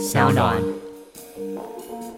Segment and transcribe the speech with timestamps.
[0.00, 0.56] 小暖。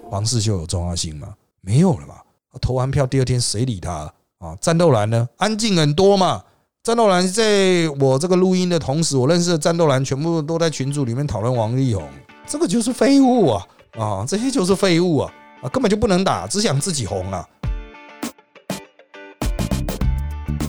[0.08, 1.34] 黄世秀有重要性吗？
[1.60, 2.22] 没有了吧。
[2.60, 4.56] 投完票第二天谁理他啊？
[4.60, 5.28] 战斗蓝呢？
[5.36, 6.44] 安静很多嘛。
[6.84, 12.08] 战斗蓝在我这个录音的同时，我认识的战斗蓝全部都在群组里面讨论王力宏，
[12.46, 13.66] 这个就是废物啊
[13.98, 14.24] 啊！
[14.28, 15.68] 这些就是废物啊啊！
[15.68, 17.48] 根本就不能打，只想自己红啊！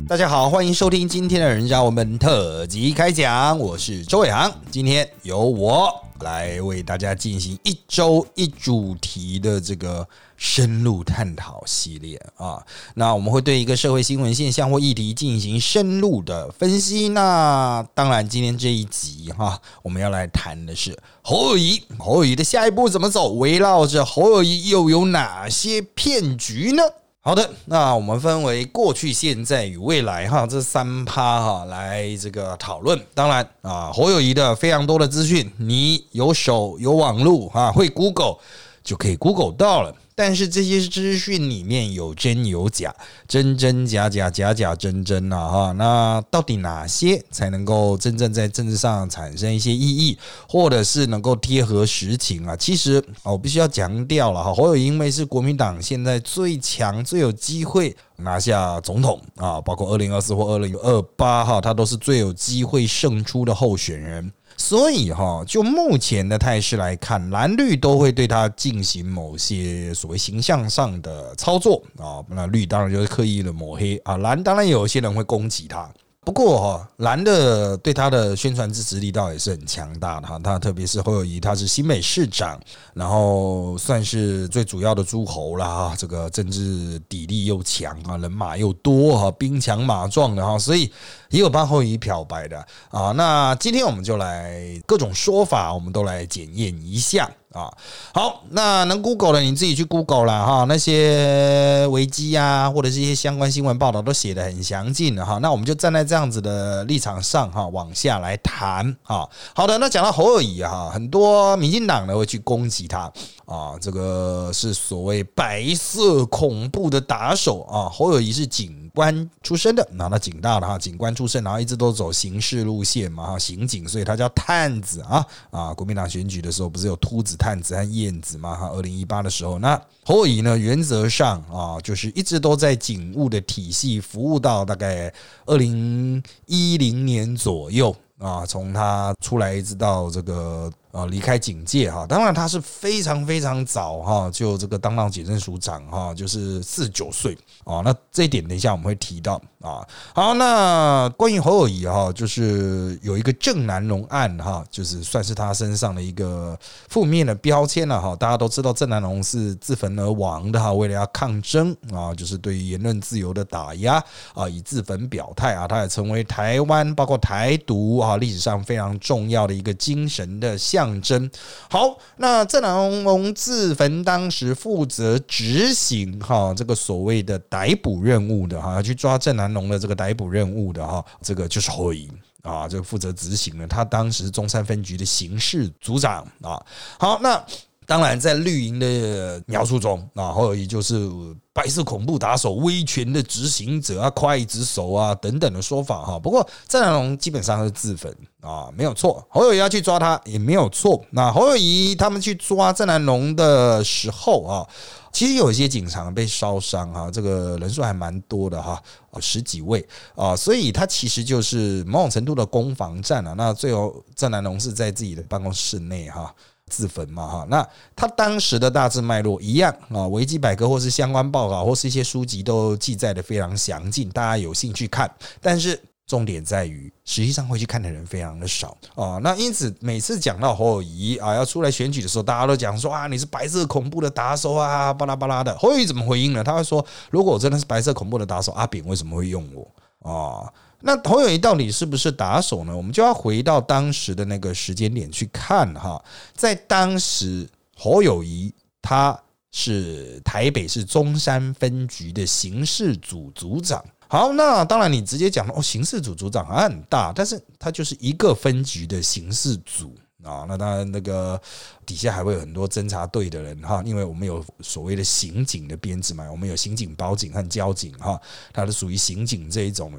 [0.07, 5.89] 大家好，欢迎收听今天的人渣我们特辑开讲，我是周伟航，今天由我
[6.19, 12.61] 来为大家进行一周一主题的这个深入探讨系列啊。
[12.95, 17.09] 那我们会对一个社会新闻现象或议题进行深入的分析。
[17.09, 23.29] 那当然，今天这一集哈，我们要来谈的是侯友谊，侯友谊的下一步怎么走？
[23.33, 26.83] 围绕着侯友谊又有哪些骗局呢？
[27.25, 32.99] 好的，那我们分为过去、现在与未来哈这三趴哈来这个讨论。
[33.13, 38.35] 当然啊，侯友谊的非常多的资讯，你有手有网络哈，会 Google
[38.83, 39.95] 就可以 Google 到了。
[40.15, 42.93] 但是这些资讯里面有真有假，
[43.27, 45.71] 真真假假，假假真真呐哈。
[45.71, 52.55] 那到底哪些才能够真正在政治上产生一些意义，或者是能够贴合实情啊？
[52.55, 64.31] 其实我必须要强调了哈，侯友因为是国民党现在最强、最有机会拿下总统啊，包括二零二四或二零二八哈，他都是最有机会胜出的候选人。
[64.65, 72.23] 所以哈，就目前的态势来看，蓝绿都会对他进行某些所谓形象上的操作啊。
[72.29, 75.91] 那绿当然就是刻意的抹黑啊，蓝当然有些人会攻击他。
[76.25, 80.39] 不过哈，蓝的对他的宣传支持力道也是很强大的哈。
[80.39, 82.57] 他特别是侯友谊，他是新北市长，
[82.93, 85.93] 然后算是最主要的诸侯了哈。
[85.97, 90.89] 这个政治底力又强啊，人马又多哈，兵强马壮的哈，所以
[91.33, 93.11] 也有帮侯友谊漂白的啊。
[93.13, 97.29] 那今天我们就来各种说法，我们都来检验一下。
[97.53, 97.71] 啊，
[98.11, 105.37] 好，那能 Google 的你自己去 Google 了哈，那些维基啊，或者是一些相关新闻报道都写的很详尽的哈。
[105.37, 109.29] 那我们就站在这样子的立场上哈，往下来谈啊。
[109.53, 113.01] 好的，那讲到侯友谊哈，很多民进党呢会去攻击他
[113.45, 117.87] 啊，这个是所谓白色恐怖的打手啊。
[117.87, 118.82] 侯友谊是警。
[118.93, 125.73] 官出身的，那他警大的哈，警官出身，然后一直都走刑事路线嘛哈，刑警，所以他叫探子啊啊！
[125.73, 128.67] 国民党选举的时候不是有秃子、探子和燕子嘛哈？
[128.69, 135.11] 二零一八的时候，那侯友谊呢，原则上啊，就是一直都在警务的体系服务到大概
[135.47, 140.71] 二零一零年左右啊，从他出来一直到这个。
[140.93, 147.81] 啊，离开警界哈，当然他是非常非常早哈，就这个当上警政署长哈，就是四十九岁啊。
[147.83, 149.81] 那这一点等一下我们会提到啊。
[150.13, 156.55] 好，那关于侯友谊哈，就是有一个郑南龙案哈，就是算是他身上的一个
[156.89, 158.15] 负面的标签了哈。
[158.15, 163.95] 大家都知道郑南龙是自焚而亡的哈，为了要抗争啊，就是对言论自由的打压
[164.35, 170.82] 啊，以自焚表态啊，他也成为台湾包括台独啊历史上非常重要的一个精神的象。
[170.83, 171.31] 象征
[171.69, 182.07] 好，那郑南龙自焚当时负责执行哈这个所谓的逮捕任务的哈，去抓郑南龙的这个逮捕任务的哈，这个就是侯友
[182.41, 186.61] 啊，这个负责执行的，他当时中山分局的刑事组长啊。
[186.99, 187.41] 好，那
[187.85, 191.09] 当然在绿营的描述中啊，侯友谊就是。
[191.55, 196.17] 白色恐怖打手、威权的执行者啊、刽子手啊等等的说法哈。
[196.17, 198.11] 不过郑南龙基本上是自焚
[198.41, 199.23] 啊，没有错。
[199.29, 200.99] 侯友谊要去抓他也没有错。
[201.11, 204.67] 那侯友谊他们去抓郑南龙的时候啊，
[205.11, 208.81] 其实有一些警察被烧伤啊，这个人数还蛮多的哈，
[209.19, 213.35] 十几位啊，所以他其实就是某种程度的攻防战啊。
[213.37, 216.33] 那最后郑南龙是在自己的办公室内哈。
[216.71, 225.13] 自焚嘛哈，那他当时的大致脉络一样啊，维基百科或是相关报告或是一些书籍都记载的非常详尽，大家有兴趣看。
[225.41, 229.19] 但是重点在于，实际上会去看的人非常的少啊。
[229.21, 235.55] 那因此每次讲到侯友谊啊要出来选举的时候，大家都讲说啊你是白色恐怖的打手啊，巴拉巴拉的。
[235.57, 236.43] 侯友谊怎么回应呢？
[236.43, 240.51] 他会说，如果我真的是白色恐怖的打手，阿扁为什么会用我啊？
[240.85, 242.75] 那侯友谊到底是不是打手呢？
[242.75, 246.03] 我们就要回到当时的那个时间点去看哈，
[246.35, 249.17] 在当时侯友谊他
[249.53, 253.81] 是台北市中山分局的刑事组组长。
[254.09, 259.95] 好，那当然你直接讲哦，刑事组组长很大，但是他就是一个分局的刑事组。
[260.23, 261.39] 啊，那当然，那个
[261.85, 268.19] 底下还会有很多侦查队的人哈，因为我们有所谓的刑警的编制嘛，我们有刑警、保警和交警哈，
[268.51, 269.91] 它是属于刑警这一种。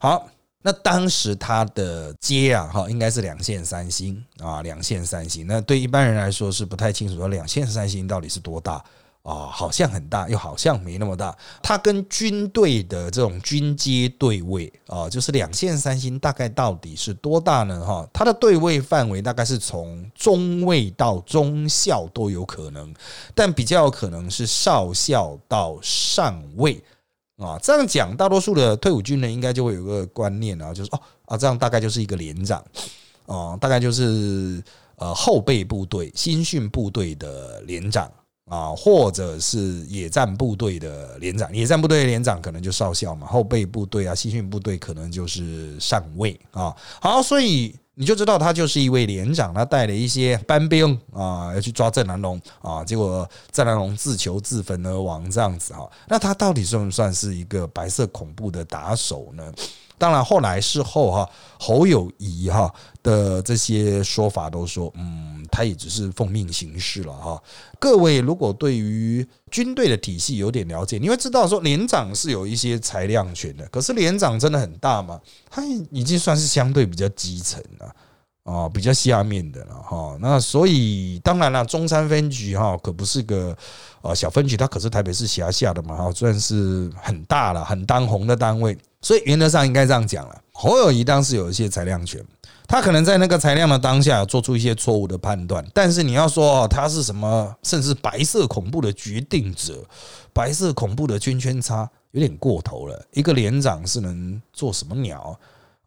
[0.00, 0.28] 好，
[0.62, 5.46] 那当时他的街啊，哈，应该是两线三星啊，两线三星。
[5.46, 8.84] 那对一般人来说是不太清楚，说两线三星到底是多大
[9.28, 9.50] 啊？
[9.52, 11.36] 好像很大，又好像没那么大。
[11.62, 17.84] 它跟军队的这种军阶对位啊，就是两线三星大概到底是多大呢？
[17.84, 22.94] 哈，它的对位范围大概是从中尉到中校都有可能，
[23.34, 26.82] 但比较有可能是少校到上尉。
[27.36, 32.60] 啊，这样讲，大多数的退伍军人应该就会有个观念啊，就是哦啊，这样大概就是一个连长，
[33.26, 34.60] 哦，大概就是
[34.96, 38.10] 呃后备部队、新训部队的连长
[38.48, 41.54] 啊，或者是野战部队的连长。
[41.54, 46.74] 野战部队的连长可能就少校嘛，后备部队啊、新训部队可能就是上尉啊。
[47.00, 47.74] 好，所以。
[48.00, 55.90] 你就知道他就是一位连长，他带了一些班兵啊，要去抓郑南龙啊，结果郑南龙自求自焚而亡，这样子哈。
[56.06, 59.52] 那他到底算不算是一个白色恐怖的打手呢？
[59.98, 61.28] 当然，后来事后哈，
[61.58, 62.72] 侯友谊哈
[63.02, 67.42] 的这些说法都说，嗯，他也只是奉命行事了哈。
[67.78, 75.20] 各位如果对于军队的体系有点了解，你会知道说连长是有一些裁量权的，可是连长真的很大吗？
[75.50, 77.94] 他已经算是相对比较基层了。
[78.44, 83.54] 啊，比较下面的了哈，那所以当然了，中山分局哈可不是个
[84.00, 90.42] 呃小分局，它可是台北市辖下的嘛哈，算是很大了、很当红的单位，所以原则上应该这样讲了。
[90.50, 92.24] 侯友谊当时有一些裁量权，
[92.68, 99.82] 他可能在那个材料的当下做出一些错误的判断，但是你要说他是什么，甚至白色恐怖的决定者、
[100.34, 103.02] 白色恐怖的圈圈叉，有点过头了。
[103.14, 105.34] 一个连长是能做什么鸟？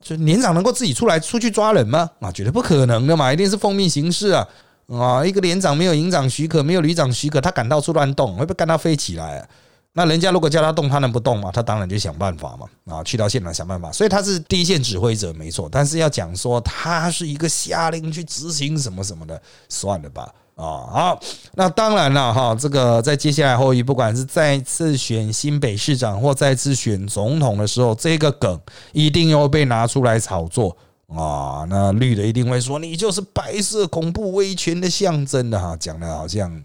[0.02, 2.10] 就连长能够自己出来出去抓人吗？
[2.20, 4.48] 啊，绝对不可能的嘛，一定是奉命行事啊！
[4.88, 9.48] 啊，一个连长没有营长许可，没有旅长许可，他敢到处乱动，会不会干他飞起来？
[9.94, 11.52] 那人家如果叫他动，他能不动吗？
[11.54, 12.96] 他当然就想办法嘛！
[12.96, 13.92] 啊，去到现场想办法。
[13.92, 15.68] 所以他是第一线指挥者，没错。
[15.70, 20.34] 但是要讲说他是一个下令去执行什么什么的，算了吧。
[20.56, 21.20] 啊，好，
[21.56, 28.60] 那当然了哈，这个在接下来后裔，不管是再次选新北市长或再次选总统的时候，这个梗
[28.94, 30.78] 一定又被拿出来炒作
[31.08, 31.66] 啊。
[31.68, 36.64] 那绿的一定会说你就是白色恐怖威权的象征的哈，讲的好像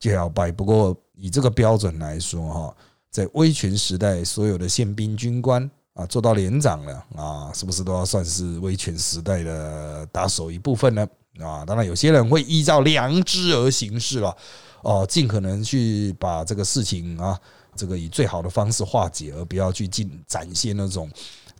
[0.00, 0.50] 就要拜。
[0.50, 2.76] 不过以这个标准来说哈，
[3.10, 11.06] 在威权时代，所有的宪兵军官啊做到连长了啊，是不是都要算是威权时代的打手一部分呢？
[11.40, 14.36] 啊，当然有些人会依照良知而行事了，
[14.82, 17.38] 哦，尽可能去把这个事情啊，
[17.76, 21.10] 这个以最好的方式化解，而不要去进展现那种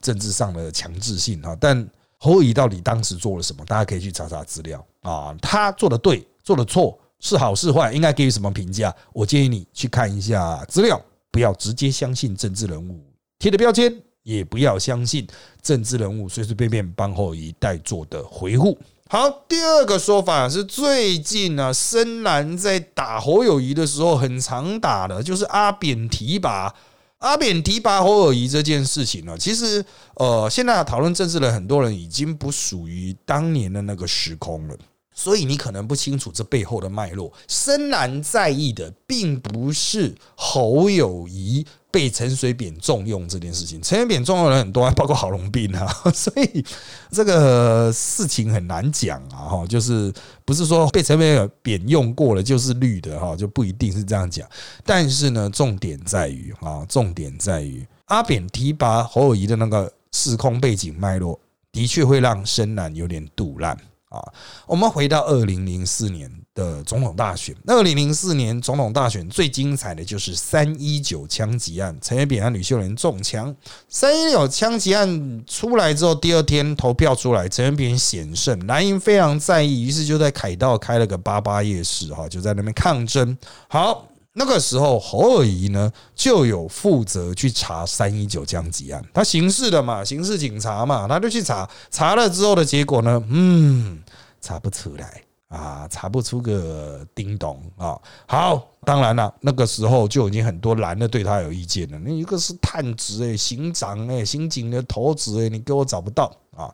[0.00, 1.56] 政治上的强制性啊。
[1.61, 3.64] 但侯乙到底当时做了什么？
[3.66, 5.32] 大家可以去查查资料啊。
[5.40, 8.94] 他做的对，做的错，是好是坏，应该给予什么评价？
[9.12, 11.00] 我建议你去看一下资料，
[11.30, 13.00] 不要直接相信政治人物
[13.38, 13.92] 贴的标签，
[14.22, 15.26] 也不要相信
[15.60, 18.78] 政治人物随随便便帮侯乙代做的回复。
[19.10, 26.74] 好，第二个说法是最近呢，深蓝在打侯友谊的时候很常打的，就是阿扁提拔
[27.16, 29.36] 阿扁提拔侯友谊这件事情呢。
[29.36, 29.84] 其实，
[30.14, 34.76] 呃，现在讨论政治的很多人已经不属于当年的那个时空了。
[35.18, 37.32] 所以你可能不清楚这背后的脉络。
[37.48, 46.64] 深蓝在意的并不是侯友谊被陈水扁重用这件事情，陈水扁重用人很多，包括郝龙斌啊， 所以
[47.10, 49.58] 这个事情很难讲啊。
[49.58, 54.48] 哈，就是不是说被陈水扁用过了就是绿的哈，就不一定是这样讲。
[54.84, 61.37] 但是呢，重点在于啊，重点在于阿扁提拔侯友谊的那个时空背景脉络，
[61.72, 63.76] 的确会让深蓝有点杜烂。
[64.08, 64.22] 啊，
[64.66, 67.54] 我们回到二零零四年的总统大选。
[67.66, 73.54] 二零零四年总统大选最精彩的就是三一九枪击案，陈水扁和吕秀莲中枪。
[73.88, 83.36] 三一九枪击案出来之后，第二天投票出来，陈水扁险胜，蓝营非常在意，于是就在凯道开了个八八夜市，哈，就在那边抗争。
[83.68, 84.06] 好。
[84.38, 94.00] 那个时候，侯尔仪呢就有负责去查三一九枪击案，他刑事的嘛，刑事警察嘛，他就去查，查了之后的结果呢，嗯，
[94.40, 97.99] 查不出来啊，查不出个叮咚啊。
[98.26, 101.99] 好，当然了，那个时候就已经很多男的对他有意见了。
[101.99, 106.73] 那一个是探子哎，刑长哎，刑警的头子哎，你给我找不到啊。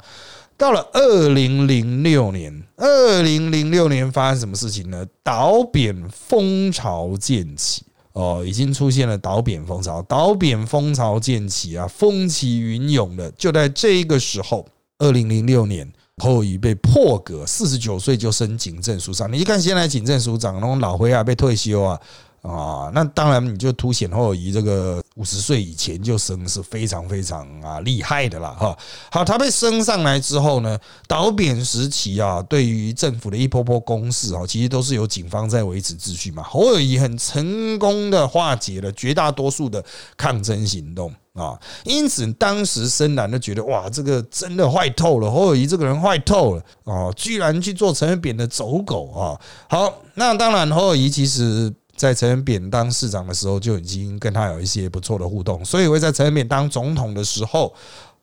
[0.56, 5.04] 到了二零零六年，二零零六年发生什么事情呢？
[5.22, 7.82] 倒扁风潮渐起
[8.12, 13.30] 哦，已经出现了倒扁风潮，倒扁风潮渐起啊，风起云涌的。
[13.32, 14.64] 就在这个时候，
[14.98, 15.92] 二零零六年，
[16.22, 19.30] 侯友谊被破格，四十九岁就升警政署长。
[19.32, 22.00] 你一看现在警政署长那种老灰啊，被退休啊。
[22.42, 28.76] 啊，那当然你就凸显侯友谊这个五十岁以前就升是非常非常啊厉害的啦哈。
[29.12, 36.42] 好，他被升上来之后呢，倒扁时期啊，对于政府的一波波攻势啊，其实都是由警方在维持秩序嘛。
[36.42, 39.84] 侯友谊很成功的化解了绝大多数的
[40.16, 49.38] 抗争行动啊，因此当时深蓝就觉得哇，这个真的坏透了，侯友谊这个人坏透了啊，居然去做陈水扁的走狗啊。
[49.68, 51.72] 好，那当然侯友谊其实。
[51.96, 57.72] 在陈水扁当市长的时候，就已经跟他有一些不错的互动，所以会在陈水扁当总统的时候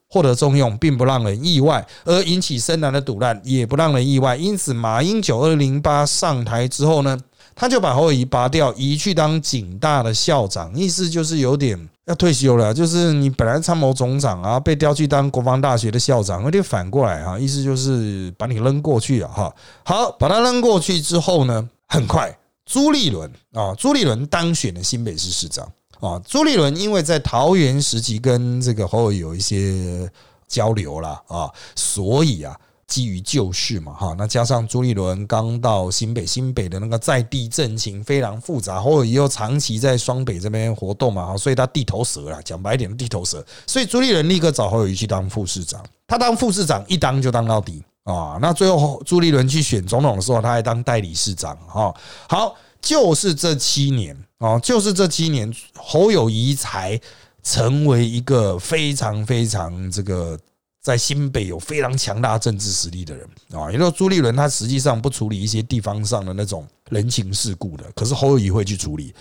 [0.10, 4.36] 获得重用，并不让人意外，而引起深蓝的堵烂也不让人意外。
[4.36, 7.18] 因此，马英九二零八上台之后呢，
[7.56, 19.54] 他就把侯友谊拔掉，移去当警大的校长，意思就是有点要退休了，就是你本来参谋总长啊，被调去当国防大学的校长，有点反过来哈，意思就是把你扔过去了哈。
[19.86, 22.38] 好，把他扔过去之后呢，很快。
[22.72, 26.18] 朱立伦啊，朱立伦当选了新北市市长啊。
[26.26, 30.10] 朱立伦因为在桃园时期跟这个侯友有一些
[30.48, 47.84] 交流了啊，所以啊，基于旧事嘛哈，那加上朱立伦刚到新北，新北的那个在地政情非常复杂，侯友又长期在双北这边活动嘛，所以他地头蛇啦，讲白点地头蛇，所以朱立伦立刻找侯友谊去当副市长，他当副市长一当就当到底。
[48.04, 51.94] 啊，那最后朱立伦去选总统的时候，他还当代理市长哈。
[52.28, 57.00] 好，就是这七年啊，就是这七年，侯友谊才
[57.44, 60.36] 成为一个非常非常这个
[60.82, 63.72] 在新北有非常强大政治实力的人啊。
[63.72, 69.14] 因为朱立伦他实际上不处理一些地方上的那种人情世故的，可是侯友谊会去处理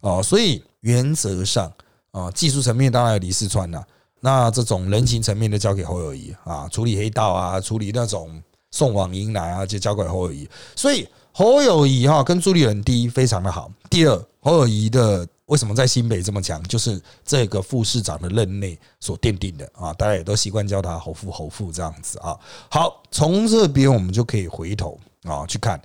[0.00, 0.20] 啊。
[0.20, 1.72] 所以原则上
[2.10, 3.80] 啊，技术层面当然有李世川呐。
[4.24, 10.48] 那这种人情层面的交给侯友谊啊，处理黑道啊，处理那种送往迎来啊，就交给侯友谊。
[10.74, 13.70] 所以侯友谊哈跟朱立伦第一非常的好。
[13.90, 22.34] 第二，侯友谊的为什么在新北这么强，就是这个副市长的任内所奠定的啊，大家也都习惯叫他侯父侯父这样子啊。
[22.70, 25.78] 好，从这边我们就可以回头啊去看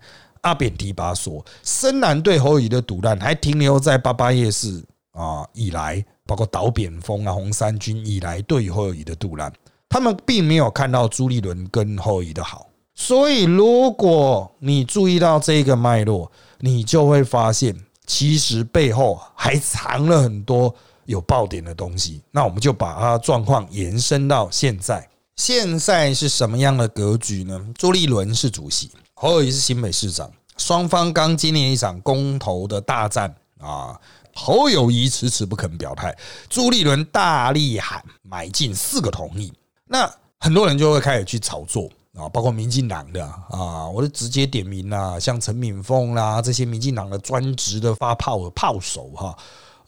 [0.44, 4.82] 阿扁提拔说，深蓝对侯友谊的赌烂还停留在八八夜市
[5.12, 6.06] 啊以来。
[6.30, 9.52] 包括倒扁风啊、红三军以来对侯友谊的杜烂，
[9.90, 12.68] 他们并没有看到朱立伦跟侯友谊的好。
[12.94, 22.22] 所以，如果你注意到这个脉络，你就会发现，其实背后还藏了很多有爆点的东西。
[22.30, 27.60] 那我们就把它状况延伸到现在，现在是什么样的格局呢？
[27.76, 34.00] 朱立伦是主席，侯友谊是新北市长，双方刚经历一场公投的大战啊。
[34.40, 36.18] 侯友谊迟迟不肯表态，
[36.48, 39.52] 朱立伦大力喊买进四个同意，
[39.86, 49.38] 那很多人就会开始去炒作啊，包括民进党的啊，我就直接点名啦，像陈敏凤啦这些民进党的专职的发炮炮手哈，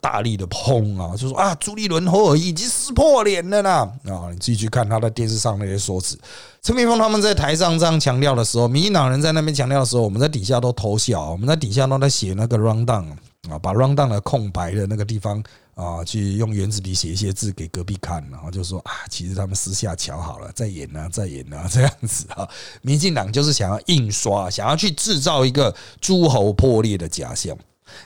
[0.01, 6.19] 大力的砰啊，就说啊，朱立伦侯友谊已经撕破脸了啦啊，你自己去看他在电视上那些说辞，
[6.61, 13.05] 陈敏凤他们在台上这样强调的时候，民进党人在那边强调的时候，我们在底下都偷笑，我们在底下都在写那个 round down。
[13.49, 15.43] 啊，把 rundown 的空白的那个地方
[15.73, 22.47] 啊，去用圆珠笔写一些字给隔壁看，然后就说啊，其实他们私下瞧好了，再演呢，再演呢， 这样子啊。
[22.83, 27.57] 民进党就是想要印刷，想要去制造一个诸侯破裂的假象，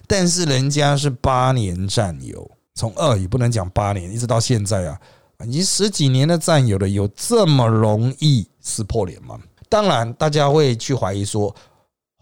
[0.08, 4.98] 但是人家是八年战友，从二也不能讲八年，一直到现在啊，
[5.46, 9.38] 已经十几年的战友了，有这么容易撕破脸吗？
[9.68, 11.54] 当然，大家会去怀疑说。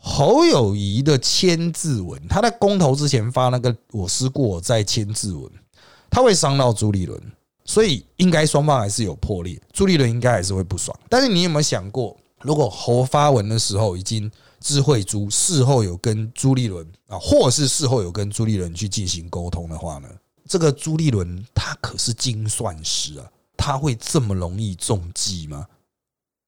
[0.06, 5.50] 侯友谊的签字文，他在公投之前发那个“我思过我在”签字文，
[6.10, 7.18] 他会伤到朱立伦，
[7.64, 10.96] 所以应该双方还是有破裂，朱立伦应该还是会不爽。
[11.08, 14.30] 但是你有没有想过，如果侯发文的时候已经
[14.60, 20.10] 智慧朱事后有跟朱立伦啊，或是事后有跟朱立伦去进行沟通的话呢？
[20.46, 25.66] 这个朱立伦他可是精算师啊，他会这么容易中计吗？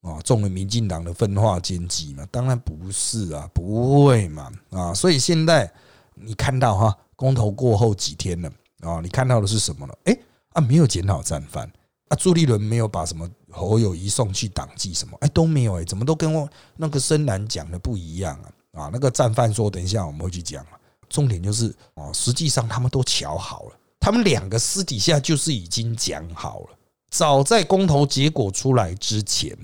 [0.06, 2.24] 啊，中了民进党的分化奸计嘛？
[2.30, 4.94] 当然不是啊，不会嘛啊！
[4.94, 5.68] 所以现在
[6.14, 9.98] 你看到哈，公投过后几天了啊，你看到的是什么了？
[10.04, 10.16] 哎
[10.54, 11.68] 啊，没有检讨战犯
[12.10, 16.48] 啊，朱立伦没有把什么侯友谊送去党纪什么，哎都没有哎，怎么都跟我
[16.78, 18.40] 那个深蓝讲的不一样
[18.74, 18.84] 啊？
[18.84, 20.78] 啊，那个战犯说，等一下我们会去讲啊
[21.10, 26.78] 重点就是啊，实际上他们都瞧好了，他们两个私底下就是已经讲好了，
[27.10, 29.58] 早在公投结果出来之前。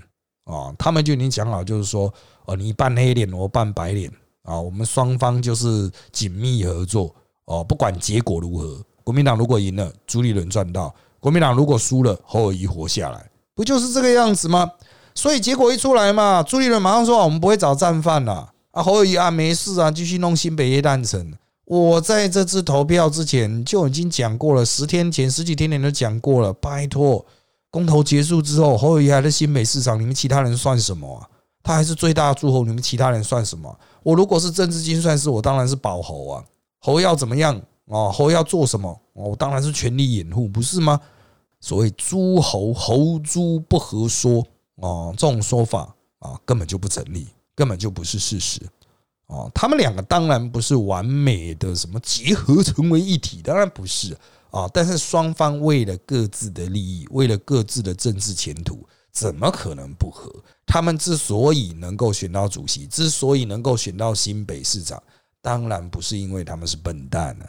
[0.46, 2.14] 啊，他们就已经讲好，就是说，
[2.46, 4.12] 哦，你扮黑脸，我扮白脸
[4.44, 7.14] 啊，我们双方就是紧密合作
[7.46, 14.70] 哦，不管结果如何，国民党如果赢了，朱立伦赚到；国民党如果输了，侯友谊活下来，不就是这个样子吗？
[15.14, 21.34] 所以结果一出来嘛，朱立伦马上说，我们不会找战犯了啊，侯友谊啊，没事啊，继续弄新北夜诞城。
[21.66, 26.52] 我在这次投票之前就已经讲过了，十天前、十几天前都讲过了。
[26.52, 27.26] 拜托，
[27.72, 31.28] 公投结束之后，侯友谊还在新北市场，你们其他人算什么啊？
[31.64, 33.80] 他还是最大诸侯，你们其他人算什么？
[34.04, 36.44] 我如果是政治精算师，我当然是保侯啊。
[36.80, 38.12] 侯要怎么样哦？
[38.14, 39.00] 侯要做什么？
[39.14, 41.00] 我当然是全力掩护，不是吗？
[41.60, 44.46] 所谓诸侯侯诸不合说
[44.78, 48.60] 哦，这种说法啊，根本就不成立，根本就不是事实。
[49.28, 54.18] 哦，他们两个当然不是完美的什么结合成为一体，当然不是。
[54.52, 60.32] 啊但是双方为了各自的利益，为了各自的政治前途，怎么可能不和？
[60.66, 65.02] 他们之所以能够选到主席，之所以能够选到新北市长，
[65.42, 67.46] 当然不是因为他们是笨蛋了。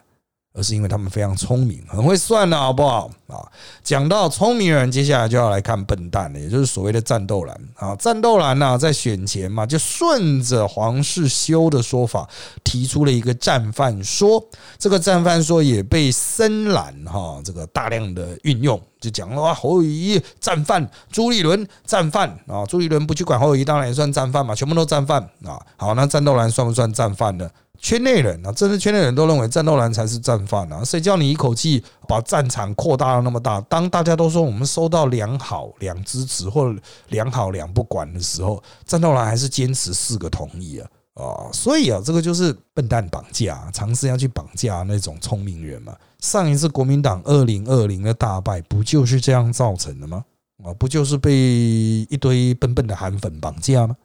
[0.54, 3.40] 而是因为他们非常聪明，很会算的好不好啊？
[3.82, 7.96] 讲到聪明人，接下来就要来看笨蛋了，也就是所谓的战斗蓝啊。
[7.96, 12.28] 战斗蓝呢，在选前嘛，就顺着黄世修的说法，
[12.62, 14.44] 提出了一个战犯说。
[14.78, 22.66] 这个战犯说也被深蓝哈这个大量的运用，就讲了哇，侯友谊战犯，朱立伦战犯啊。
[22.66, 25.58] 朱立伦不去管侯友谊，当然也算战犯嘛，全部都战犯啊。
[25.76, 27.48] 好，那战斗蓝算不算战犯呢？
[27.82, 30.84] 圈内人啊，甚至圈内人都认为战斗蓝才是战犯啊！
[30.84, 33.60] 谁叫你一口气把战场扩大到那么大？
[33.62, 36.72] 当大家都说我们收到良好两支持或
[37.08, 40.88] 良好两不管的时候，战斗蓝还是坚持四个同意啊！
[41.14, 45.92] 啊，所以啊，这个就是笨蛋绑架，尝试要去绑架那种聪明人嘛。
[46.20, 50.24] 上一次国民党二零二零的大败，不就是这样造成的吗？
[50.64, 51.32] 啊，不就是被
[52.08, 53.96] 一堆笨笨的韩粉绑架吗？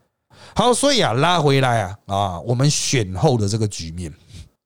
[0.56, 4.13] 好，所以啊，拉回来啊啊，我们选后的这个局面，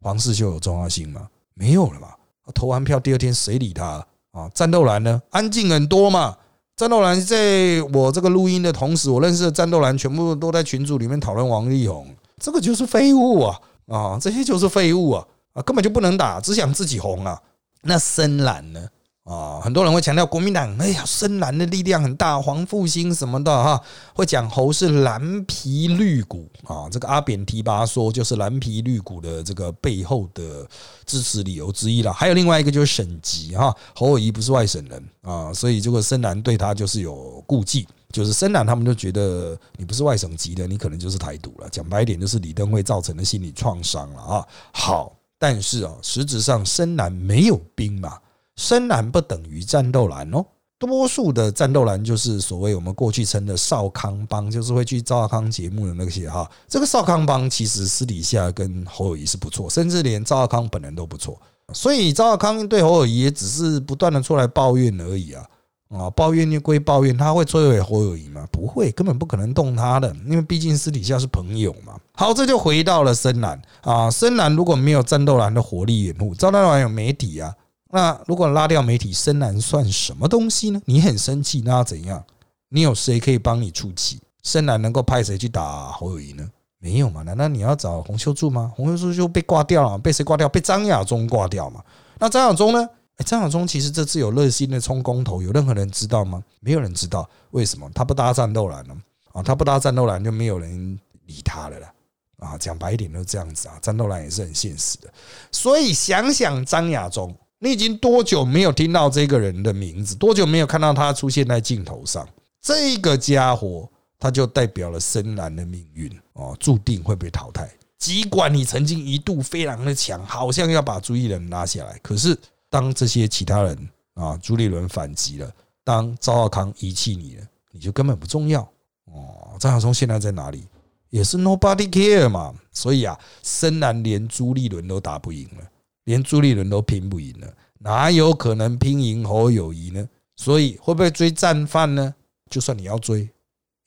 [0.01, 1.27] 黄世秀有重要性吗？
[1.53, 2.09] 没有了嘛。
[2.53, 4.49] 投完票第二天谁理他啊？
[4.53, 5.21] 战斗蓝呢？
[5.29, 6.35] 安静很多嘛。
[6.75, 12.07] 战斗蓝在我这个录音的同时，我认识的战斗蓝全部都在群组里面讨论王力宏，
[12.39, 17.39] 这个就是废物啊啊，这些就是废物啊啊，根本就不能打，只想自己红啊。
[17.83, 18.87] 那深蓝呢？
[19.23, 23.79] 啊，很多人会强调国民党，哎呀，深蓝的力量很大，黄复兴什么的哈，
[24.15, 26.89] 会讲侯是蓝皮绿骨啊。
[26.89, 30.67] 这个阿扁提拔说，就是蓝皮绿骨的这个背后的
[31.05, 32.11] 支持理由之一了。
[32.11, 41.69] 还有另外一个就是省级哈，侯友谊不是外省人啊，所以这个深蓝对他就是有顾忌，就是深蓝他们就觉得你不是外省籍的，你可能就是台独了。
[41.69, 44.47] 讲白一点，就是李登辉造成的心理创伤了啊。
[44.73, 48.17] 好，但是啊，实质上深蓝没有兵嘛。
[48.55, 50.45] 深蓝不等于战斗蓝哦，
[50.77, 56.49] 多数的战斗蓝就是所谓我们过去称的少康帮，就是会去赵康节目的那些哈。
[56.67, 61.39] 这个少康帮其实私底下跟侯友谊是不错，甚至连赵康本人都不错。
[61.73, 65.45] 所以赵康对侯友谊也只是不断的出来抱怨而已啊
[65.89, 68.47] 啊，抱怨就归抱怨，他会摧毁侯友谊吗？
[68.51, 71.95] 不会，根本不可能动他的，因为毕竟私底下是朋友嘛。
[72.13, 77.53] 好，这就回到了深蓝啊，深蓝如果没有战斗蓝的火力掩护，赵大蓝有媒体啊。
[77.91, 80.81] 那如果拉掉媒体，深蓝算什么东西呢？
[80.85, 82.23] 你很生气，那要怎样？
[82.69, 84.19] 你有谁可以帮你出气？
[84.43, 86.49] 深蓝能够派谁去打侯友谊呢？
[86.79, 87.21] 没有嘛？
[87.23, 88.71] 难道你要找洪秀柱吗？
[88.75, 90.47] 洪秀柱就被挂掉了，被谁挂掉？
[90.49, 91.83] 被张亚中挂掉嘛？
[92.17, 92.89] 那张亚中呢？
[93.17, 96.41] 哎，张亚中其实这次有热心的冲公投，有任何人知道吗？
[96.61, 97.87] 没有人知道，为什么？
[97.93, 98.95] 他不搭战斗蓝呢？
[99.33, 101.93] 啊，他不搭战斗蓝，就没有人理他了啦。
[102.37, 105.13] 啊，讲白一点都这样子啊，战斗蓝也是很现实的。
[105.51, 107.35] 所以想想张亚中。
[107.63, 110.15] 你已经多久没有听到这个人的名字？
[110.15, 112.27] 多久没有看到他出现在镜头上？
[112.59, 117.69] 这个家伙，他就代表了深蓝的命运哦，注定会被淘汰。
[117.99, 122.35] 尽管你曾经一度非常的强，好像要把朱立伦拉下来，可是
[122.67, 125.51] 当这些其他人啊，朱立伦反击了，
[125.83, 128.61] 当赵少康遗弃你了，你就根本不重要
[129.05, 129.55] 哦。
[129.59, 130.65] 张晓松现在在哪里？
[131.11, 132.55] 也是 nobody care 嘛。
[132.71, 135.70] 所以啊，深蓝连朱立伦都打不赢了。
[136.05, 137.47] 连朱立伦都拼不赢了，
[137.79, 140.07] 哪有可能拼赢侯友谊呢？
[140.35, 142.13] 所以会不会追战犯呢？
[142.49, 143.29] 就算你要追，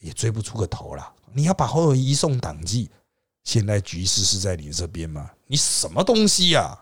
[0.00, 1.12] 也追不出个头了。
[1.32, 2.88] 你要把侯友谊送党纪，
[3.42, 5.30] 现在局势是在你这边吗？
[5.46, 6.78] 你什么东西呀？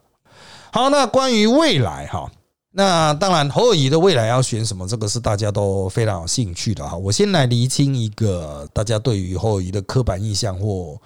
[0.71, 2.31] 好，那关于未来哈，
[2.71, 6.97] 那当然侯友谊的未来要选什么，这个是大家都非常有兴趣的哈。
[6.97, 11.01] 我先来厘清一个大家对于侯友谊的刻板印象或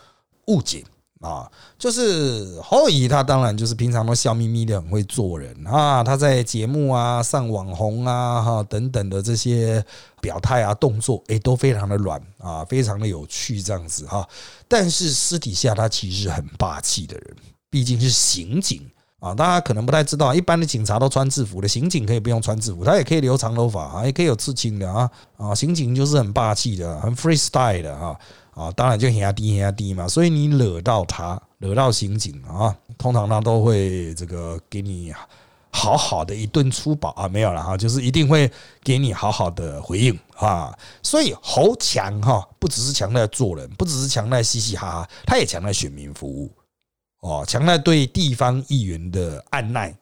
[0.47, 0.85] 误解。
[1.21, 6.05] 啊，就是侯友谊，他当然就是平常都笑眯眯的，很会做人啊。
[6.05, 9.83] 他在节目啊、上网红啊、哈等等的这些
[10.21, 14.29] 表态啊、动作，哎，都非常的软啊，非常的有趣这样子哈。
[14.69, 17.37] 但是私底下他其实很霸气的人，
[17.71, 18.87] 毕竟是刑警
[19.19, 19.35] 啊。
[19.35, 25.55] 大家可能不太知道，一般的警察都穿制服的，刑警可以不用穿制服，他也可以留长头发啊，也可以有刺青的啊啊。
[25.55, 28.15] 刑警就是很霸气的，很 freestyle 的啊。
[28.57, 35.13] 啊，当然就很压低很压低嘛，所以你惹到他惹到刑警啊，通常他都会这个给你
[35.71, 38.51] 好好的一顿粗饱啊，没有了哈，就是一定会
[38.83, 40.75] 给你好好的回应啊。
[41.03, 46.51] 所以侯强哈，不只是强在做人，不只是强在嘻嘻哈哈，他也强在选民服务
[47.21, 49.95] 哦，强在对地方议员的按耐。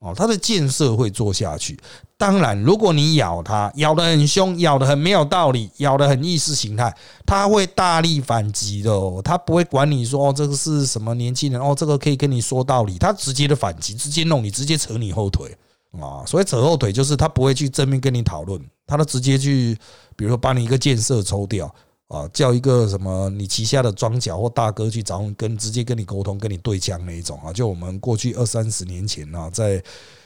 [0.00, 1.78] 哦，他的建设会做下去。
[2.16, 6.94] 当然，如果你咬他，咬得很凶，咬得很没有道理，咬得很意识形态，
[7.26, 8.90] 他会大力反击的。
[8.90, 12.96] 哦，他不会管你说哦，这个是什么年轻人哦，这个可以跟你说道理。
[12.98, 15.54] 他直接的反击，直接弄你，直接扯你后腿
[15.92, 16.24] 啊。
[16.26, 19.76] 所以扯后腿就是他不会去正面跟你讨论，他都直接去，
[20.16, 21.70] 比如说把你一个建设抽掉。
[22.10, 29.80] 啊，叫一个什么你旗下的庄脚或大哥去找你跟直接跟你沟通，跟你对枪那一种啊，就我们过去二三十年前啊，在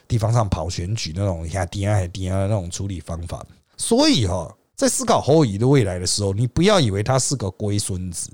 [0.09, 3.45] 地方上跑选举那种下低啊还低啊那种处理方法。
[3.77, 8.31] 所以哈，在思考侯乙的未来的时候，你不要以为他是个龟孙子，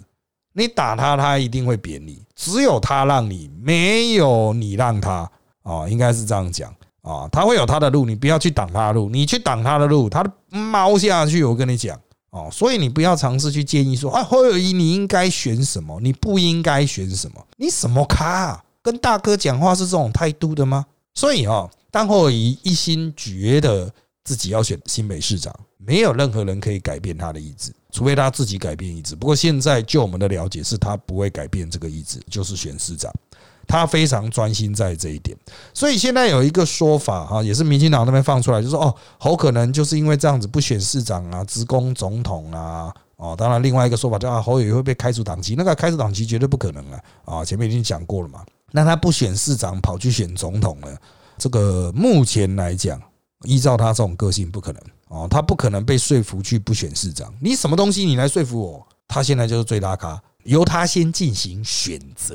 [0.52, 5.28] 你打他他一定会扁你，只有他让你，没有你让他
[5.64, 11.98] 啊，应该是这样讲啊，他会有他的路，你不要去挡他的路，你去挡他的路，他猫下去，我跟你讲。
[12.30, 16.00] 哦，所以你不要尝试去建议说啊，侯友谊你应该选什么？
[16.00, 17.46] 你不应该选什么？
[17.56, 18.64] 你什么咖啊？
[18.82, 20.86] 跟大哥讲话是这种态度的吗？
[21.14, 29.16] 所以啊，当侯友谊一心觉得自己要选新北市长，没有任何人可以改变他的意志，除非他自己改变意志。
[29.16, 33.12] 不过现在就我们的了解，是他不会改变这个意志，就是选市长。
[33.70, 35.36] 他非常专心在这一点，
[35.72, 50.98] 所以现在有一个说法哈，也是民进党那边放出来，就说哦，侯可能就是因为这样子不选市长啊，直攻总统啊，哦，当然另外一个说法叫啊，侯也会被开除党籍，那个开除党籍绝对不可能啊，啊，前面已经讲过了嘛，那他不选市长跑去选总统了，
[51.38, 53.00] 这个目前来讲，
[53.44, 58.86] 依照他这种个性不可能哦，他不可能被说服去不选市长，你什么东西你来说服我？
[59.06, 62.34] 他现在就是最大咖，由他先进行选择。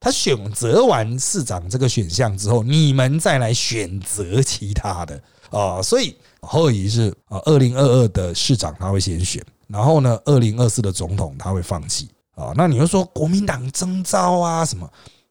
[0.00, 5.82] 他选择完市长这个选项之后，你们再来选择其他的啊。
[5.82, 12.52] 所以后移是啊，二零二二的市长他会先选，然后呢，二零二四的总统他会放弃啊。
[12.54, 14.88] 那你又说国民党征召啊什么？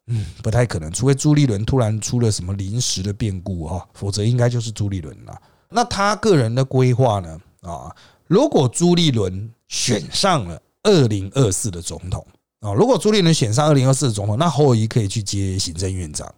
[0.08, 5.42] 嗯，不太可能，除非朱立伦突然出了什么临时的变故哈，否则应该就是朱立伦了。
[5.70, 7.40] 那他个人的规划呢？
[7.62, 7.96] 啊，
[8.28, 12.26] 如果朱立伦选上了二零二四的总统。
[12.60, 16.34] 啊，如果朱立伦选上二零二四的总统，那侯友谊可以去接行政院长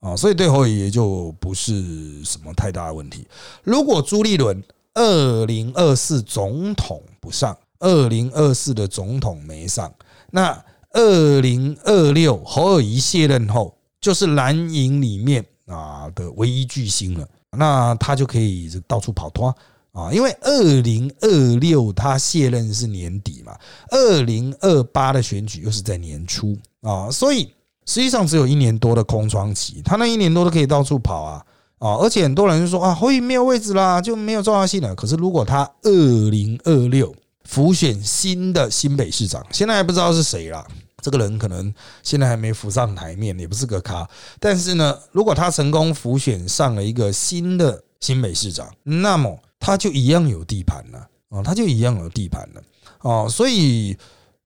[0.00, 3.26] 啊，所以对侯友谊就不是什么太大的问题。
[3.62, 4.62] 如果朱立伦
[4.94, 9.92] 二零二四总统不上，二零二四的总统没上，
[10.30, 19.54] 那二零二六侯友谊卸任后，就是蓝营里面啊的唯一巨星了，那他就可以到处跑脱。
[19.92, 23.54] 啊因为二零二六他卸任是年底嘛，
[23.90, 27.52] 二零二八的选举又是在年初啊，所以
[27.84, 31.44] 实际上只有一年多的空窗期，他那一年多都可以到处跑啊
[31.78, 34.94] 啊，而且很多人就说啊，侯宇没有位置啦，就没有重要性了。
[34.94, 40.66] 可是如果他二零二六浮选新的新北市长，现在还不知道是谁啦，
[41.02, 44.08] 这个人可能现在还没浮上台面，也不是个咖。
[44.40, 49.38] 但是呢，如果他成功浮选上了一个新的新北市长，那么。
[49.64, 52.62] 他就一样有地盘了啊，他就一样有地盘了
[52.98, 53.96] 啊，所以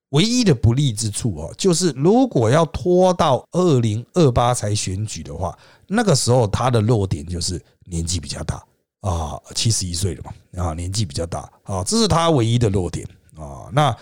[0.09, 8.63] 唯一的不利之处哦，就是如果要拖到二零二八才选举的话，那个时候他的弱点就是年纪比较大
[9.01, 13.03] 啊，七十一岁了嘛啊，年纪比较大啊，这是他唯一的弱点
[13.35, 13.65] 啊。
[13.73, 13.95] 那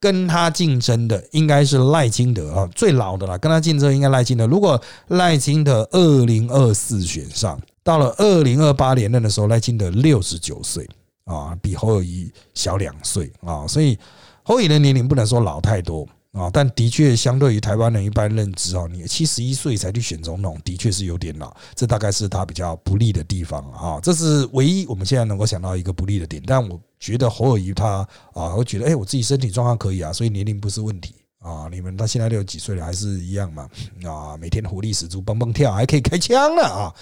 [0.00, 4.46] 跟他竞争的应该是赖清德啊，最老的了，跟他竞争应该赖清德。
[4.46, 7.60] 如果赖清德二零二四选上。
[7.82, 10.88] 到了二零二八连任的时候，赖清德六十九岁
[11.24, 13.98] 啊，比侯友谊小两岁啊，所以
[14.42, 26.42] 侯友谊的年龄不能说老太多啊，但的确相对于台湾人一般认知啊，你七十一岁才去选总统，的确是有点老，这大概是他比较不利的地方啊，这是唯一我们现在能够想到一个不利的点。
[26.46, 31.68] 但我觉得侯友谊他啊，我觉得哎，我自己身体状况可以啊，所以年龄不是问题啊。
[31.70, 33.68] 你们他现在六十几岁了，还是一样嘛
[34.04, 36.94] 啊，每天活力十足，蹦蹦跳，还可以开枪了啊。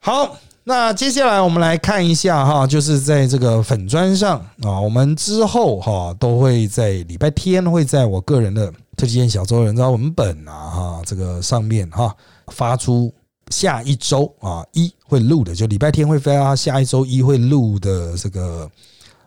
[0.00, 12.14] 好，那接下来我们来看一下哈，就是在这个粉砖上啊，我们之后哈都会在礼拜天会在我个人的特级小周人造文本啊哈这个上面哈
[12.46, 13.12] 发出
[13.50, 18.70] 下一周啊一会录的，就礼拜天会发下一周一会录的这个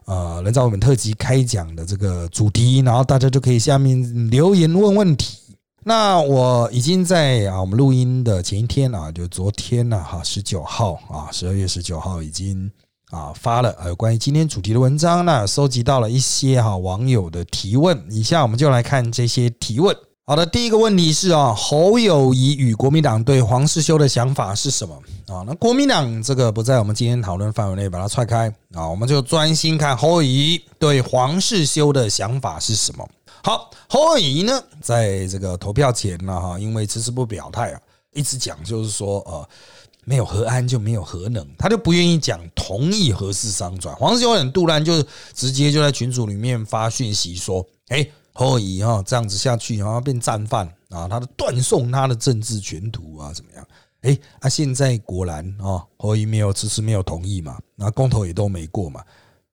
[0.05, 5.37] 呃人造文本特辑开讲的这个主题，然后大家就可以下面留言问问题。
[5.83, 12.69] 那我已经在啊，我们录音的前一天啊，就昨天呢，哈，十九号啊，十二月十九号已经
[13.09, 19.95] 啊发了有关于今天主题的文章呢，收集到了一些哈网友的提问，以下我们就来看这些提问。
[20.23, 24.95] 好的，第一个问题是啊，侯友谊与国民党对黄世修的想法是什么
[25.27, 25.43] 啊？
[25.47, 33.05] 那国民党这个不在我们今天讨论范围内，把它踹开啊，我们就专心看侯友谊对黄世修的想法是什么。
[33.43, 37.81] 好，侯友谊呢，在这个投票前呢，哈，因为迟迟不表态啊，
[38.13, 39.47] 一直讲就是说，呃，
[40.05, 43.95] 没有核安就没有核能，他就不愿意讲同意核四商转。
[43.95, 45.01] 黄世修很杜然，就
[45.33, 48.07] 直接就在群组里面发讯息说，哎。
[48.33, 51.05] 侯乙哈这样子下去，然后变战犯啊！
[51.05, 53.67] 他的断送他的政治前途啊，怎么样？
[54.03, 59.03] 哎，啊，现在果然啊，侯乙没有迟迟没有同意嘛，那公投也都没过嘛。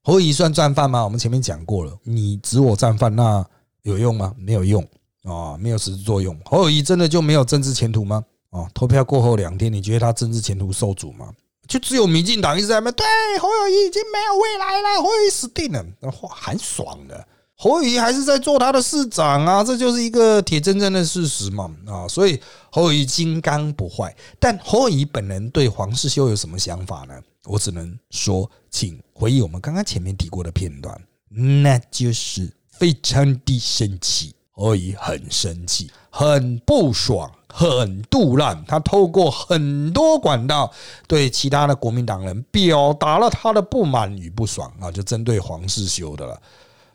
[0.04, 1.02] 侯乙算战犯吗？
[1.02, 3.44] 我们前面讲过了，你指我战犯，那
[3.88, 4.34] 有用吗？
[4.38, 4.86] 没有用
[5.24, 6.38] 啊，没有实质作用。
[6.44, 8.24] 侯友谊真的就没有政治前途吗？
[8.50, 11.30] 啊，投票过后两天，你觉得他政治前途受阻吗？
[11.66, 13.04] 就只有民进党一直在那对
[13.38, 17.26] 侯友谊已经没有未来了，侯友谊死定了，那话很爽的。
[17.60, 22.06] 侯友谊还是在做他的市长啊，这就是一个铁铮铮的事实嘛啊！
[22.08, 27.20] 所以侯友谊金刚不坏，但侯友谊本人对黄世修有什么想法呢？
[27.44, 30.98] 我只能说，请回忆我们刚刚前面提过的片段，
[31.28, 34.34] 那就是非常的生气。
[34.52, 40.72] 侯友谊很生气，很不爽，很杜烂，他透过很多管道
[41.06, 46.42] 对其他的国民党人表达了他的不满与不爽啊，就针对黄世修的了。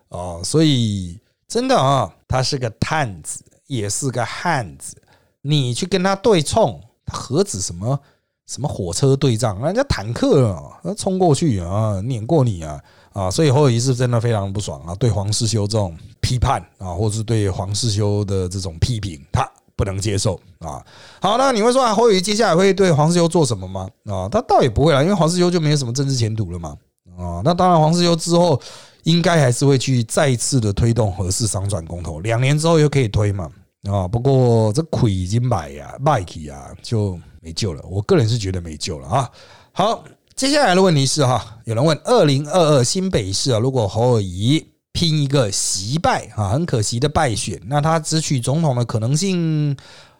[0.10, 1.17] 哦，所以
[1.48, 5.02] 真的啊，他是个探子，也是个汉子。
[5.41, 7.98] 你去跟他对冲，何止什么
[8.46, 13.32] 什么火车对仗，人家坦克啊，冲过去啊，碾过你啊啊！
[13.32, 20.84] 所以侯友谊是真的非常不爽啊，对黄世修这种批判啊，或是对黄世修的这种批评，他不能接受啊。
[21.21, 23.88] 好，那你会说啊，侯友谊接下来会对黄世修做什么吗？
[24.06, 26.76] 啊，他倒也不会了，因为黄世修就没有什么政治前途了嘛。
[27.17, 28.62] 啊，那当然，黄世修之后。
[29.04, 33.49] 应该还是会去再次的推动合适商转公投，两年之后又可以推嘛
[33.91, 34.08] 啊？
[34.08, 37.84] 不过这亏已经买呀，卖起啊就没救了。
[37.84, 39.30] 我个人是觉得没救了啊。
[39.73, 49.78] 好，接下来的问题是哈，有人问二零二二新北市啊，如果侯友谊拼一个惜败啊，很可惜的败选，那他直取总统的可能性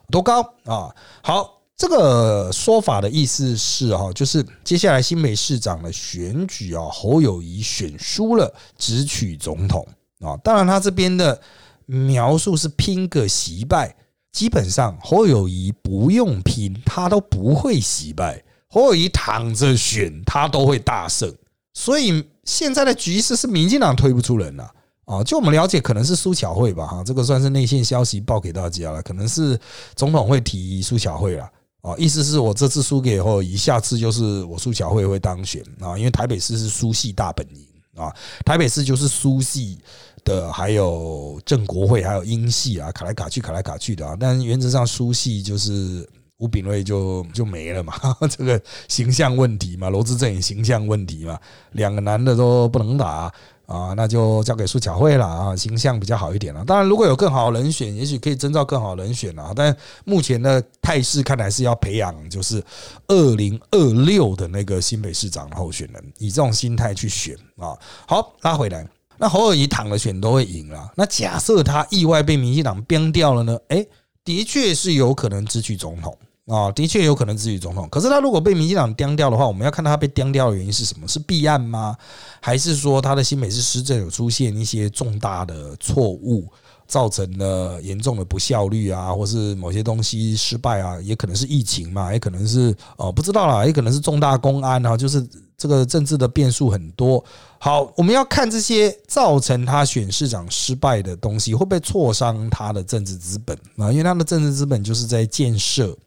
[0.10, 0.94] 多高啊？
[1.22, 1.60] 好。
[1.76, 9.86] 这个说法的意思是哈，就是接下来新北市长的选举啊，侯友谊选输了，直取总统
[10.20, 10.38] 啊。
[10.44, 11.42] 当然，他这边的
[11.88, 13.94] 描述是拼个惜败，
[14.32, 18.44] 基本上侯友谊不用拼，他都不会惜败。
[18.74, 21.32] 侯友谊躺着选，他都会大胜。
[21.76, 24.68] 所以现在的局势是民进党推不出人了
[25.06, 25.24] 啊。
[25.24, 29.60] 就我们了解，可能是苏巧慧吧哈，这个算是内线消息报给大家了，可能是
[29.96, 31.48] 总统会提苏巧慧了。
[31.84, 37.68] 啊，意思是我这次输给后，以下次就是我苏巧慧会当选啊，因为台北市是苏系大本营
[38.02, 38.12] 啊，
[38.44, 39.78] 台北市就是苏系
[40.24, 47.94] 的，还有郑国会，还有英系啊，卡来卡去，卡来卡去的啊，但原则上苏系就是吴炳瑞就就没了嘛，
[48.30, 51.40] 这个形象问题嘛，罗志正也形象问题嘛，
[51.72, 53.32] 两个男的都不能打。
[53.66, 56.66] 啊，那就交给苏巧慧了啊，形象比较好一点了。
[56.66, 59.54] 当然，如果有更好的人选，也许可以征召更好的人选了。
[59.56, 62.62] 但目前的态势看来是要培养，就是
[63.08, 67.74] 二零二六的那个新北市长候选人，以这种心态去选啊。
[68.06, 68.86] 好，拉回来，
[69.18, 70.92] 那侯友谊躺了选都会赢了。
[70.96, 73.58] 那假设他意外被民进党编掉了呢？
[73.70, 73.84] 哎，
[74.24, 76.18] 的确是有可能支取总统。
[76.46, 77.88] 啊，的确有可能支取总统。
[77.90, 81.08] 可是他如果被民进党丢掉的话，我们要看到他被丢掉的原因是什么？
[81.08, 81.96] 是弊案吗？
[82.42, 86.52] 还是说他的新美式施政有出现一些重大的错误，
[86.94, 91.02] 造成了严重的不效率啊，或是某些东西失败啊？
[91.02, 95.28] 也可能是疫情嘛，也可能是哦，不知道啦，也可能是重大公安啊，就是
[95.58, 97.26] 这个政治的变数很多。
[97.58, 103.92] 好，我们要看这些造成他选市长失败的东西，会不会挫伤他的政治资本啊？
[103.92, 105.98] 因为他的政治资本就是在建设。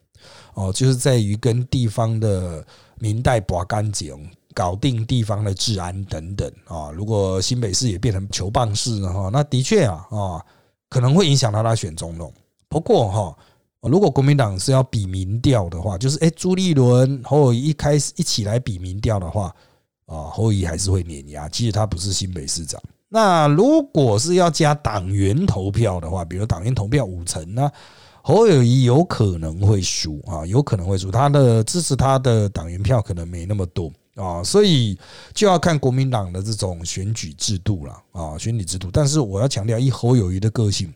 [0.54, 2.64] 哦，就是在于跟地方的
[2.98, 4.16] 民代把干净，
[4.54, 6.90] 搞定地方的治安等等啊。
[6.92, 10.40] 如果新北市也变成球棒市了哈，那的确啊啊，
[10.88, 12.32] 可能会影响到他选总统。
[12.68, 13.36] 不过哈，
[13.82, 19.54] 如果国民党是要比民调的话，就是哎，朱立伦侯友谊一开始一起来比民调的话
[20.06, 21.48] 啊，侯友谊还是会碾压。
[21.48, 22.80] 其实他不是新北市长。
[23.08, 27.70] 那如果是要加党员投票的话，比如党员投票五成呢？
[28.22, 34.98] 侯友谊有可能会输啊，有可能会输，他的支持他的党员票可能没那么多啊，所以
[35.32, 38.90] 就要看国民党的这种选举制度了啊，选举制度。
[38.90, 40.92] 但是我要强调，以侯友谊的个性，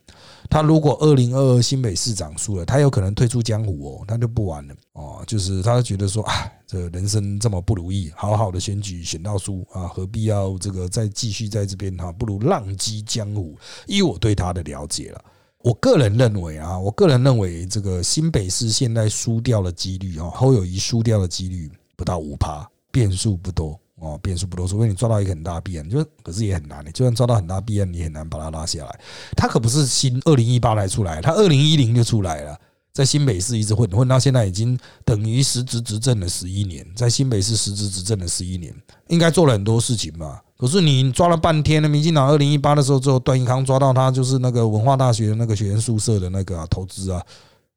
[0.49, 12.11] 他如果二零二二新北市长输了，他有可能退出江湖哦，他就不玩了哦，就是他觉得说，啊，这人生这么不如意，好好的选举选到输啊，何必要这个再继续在这边哈？
[12.11, 13.55] 不如浪迹江湖。
[13.85, 15.23] 依我对他的了解了。
[15.59, 28.99] 我个人认为啊，我个人认为这个新北市现在输掉的几率啊，侯友谊输掉的几率不到五趴，变数不多哦，变数不多，除非你抓到一个很大弊案，就可是也很难的，就算抓到很大弊案，你也很难把它拉下来。
[29.37, 32.57] 他可不是新二零一八来出来，他二零一零就出来了。
[32.93, 36.85] 在新北市一直混混到现在，已经等于实职执政了十一年。
[36.93, 38.75] 在新北市实职执政了十一年，
[39.07, 40.43] 应该做了很多事情吧？
[40.57, 47.23] 可是你抓了半天，那民进党二零一八的时候，之后段宜康抓到他，就是那个文化大学的那个学员宿舍的那个投资啊，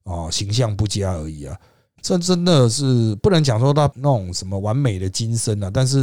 [0.03, 1.57] 哦，形象不佳而已啊。
[2.05, 5.97] 这真的是不能讲说他那种什么完美的今生啊，但是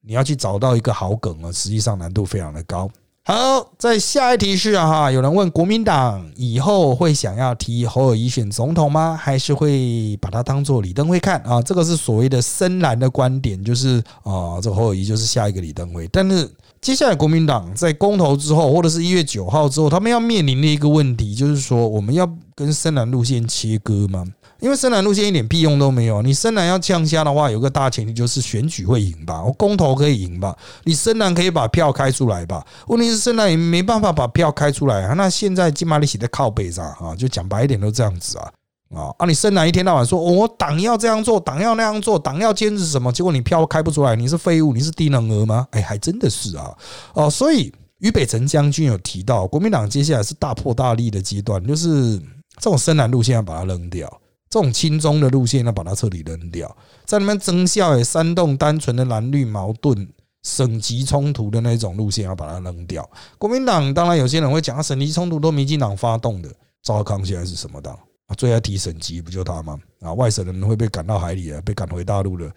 [0.00, 2.88] 你要去找到一个好梗啊，实际上难度非常的高。
[3.24, 3.34] 好，
[3.76, 9.18] 在下一题是哈，有人问国民党以后会想要提侯友谊选总统吗？
[9.20, 11.60] 还是会把他当做李登辉看啊？
[11.60, 16.08] 这个是所谓的深蓝的观点，就是啊，这侯友谊就是下一个李登辉。
[16.12, 16.48] 但是
[16.80, 24.24] 接下来国民党在公投之后，或者是一月九号之后，他们要面临的一个问题，就是说我们要跟深蓝路线切割吗？
[24.62, 32.64] 因为深蓝路线一点屁用都没有，你深蓝要降下的话，有个大前提就是选举会赢吧，我公投可以赢吧，你深蓝可以把票开出来吧？
[32.86, 35.14] 问题是深蓝也没办法把票开出来啊。
[35.14, 38.52] 那现在金马里写在靠背上啊，就讲白一点都这样子啊
[38.94, 39.26] 啊啊！
[39.26, 45.66] 你深蓝一天到晚说我党要这样做，党要那样做，党要坚持什么，结果你票开不出来，你是废物，你是低能儿吗？
[45.72, 46.72] 哎，还真的是啊
[47.14, 52.16] 哦，所以于北辰将军有提到，国民党接下来是大破大立的阶段，就是
[52.58, 54.20] 这种深蓝路线要把它扔掉。
[54.52, 60.06] 这种轻中的路线要把它彻底扔掉，在那边增效也煽动单纯的蓝绿矛盾、
[60.42, 63.08] 省级冲突的那种路线要把它扔掉。
[63.38, 66.54] 国民党当然有些人会讲，啊，省级冲突都民进党发动的。
[66.82, 68.34] 赵康现在是什么党啊？
[68.36, 69.80] 最爱提省级不就他吗？
[70.00, 72.52] 啊，外省人会被赶到海里啊，被赶回大陆的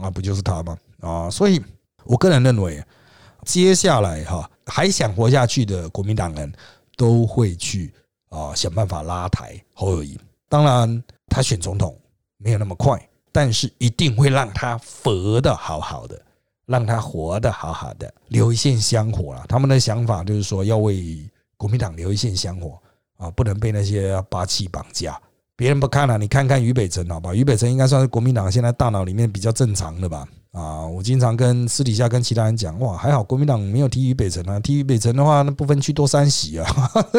[0.00, 0.78] 啊，不就是他吗？
[1.00, 1.60] 啊，所以
[2.04, 2.80] 我个人认为，
[3.44, 6.52] 接下来哈还想活下去的国民党人
[6.96, 7.92] 都会去
[8.28, 10.16] 啊想办法拉抬侯友谊。
[10.48, 11.02] 当然。
[11.30, 11.96] 他选总统
[12.36, 13.00] 没有那么快，
[13.32, 16.20] 但是一定会让他活得好好的，
[16.66, 19.44] 让他活得好好的，留一线香火了。
[19.48, 22.78] 他们的想法就是说，要为国民党留一线香火
[23.16, 25.18] 啊，不能被那些霸气绑架。
[25.54, 27.32] 别人不看了，你看看俞北辰好吧？
[27.32, 30.26] 俞北辰应该算是国民党现在大脑里面比较正常的吧？
[30.52, 36.66] 啊，我经常跟私底下跟其他人讲，哇，还好国民党没有提俞北辰啊，提俞北辰的话，那不分区多三席啊，